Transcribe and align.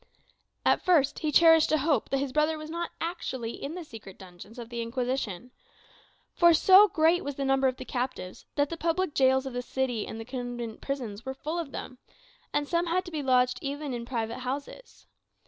At 0.65 0.81
first 0.83 1.19
he 1.19 1.31
cherished 1.31 1.71
a 1.71 1.77
hope 1.77 2.09
that 2.09 2.17
his 2.17 2.31
brother 2.31 2.57
was 2.57 2.71
not 2.71 2.89
actually 2.99 3.51
in 3.61 3.75
the 3.75 3.83
secret 3.83 4.17
dungeons 4.17 4.57
of 4.57 4.69
the 4.69 4.81
Inquisition. 4.81 5.51
For 6.33 6.55
so 6.55 6.87
great 6.87 7.23
was 7.23 7.35
the 7.35 7.45
number 7.45 7.67
of 7.67 7.77
the 7.77 7.85
captives, 7.85 8.47
that 8.55 8.71
the 8.71 8.77
public 8.77 9.13
gaols 9.13 9.45
of 9.45 9.53
the 9.53 9.61
city 9.61 10.07
and 10.07 10.19
the 10.19 10.25
convent 10.25 10.81
prisons 10.81 11.23
were 11.23 11.35
full 11.35 11.59
of 11.59 11.71
them; 11.71 11.99
and 12.51 12.67
some 12.67 12.87
had 12.87 13.05
to 13.05 13.11
be 13.11 13.21
lodged 13.21 13.59
even 13.61 13.93
in 13.93 14.05
private 14.07 14.39
houses. 14.39 15.05